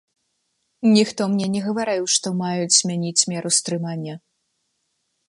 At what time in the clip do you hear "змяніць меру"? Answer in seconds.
2.79-3.49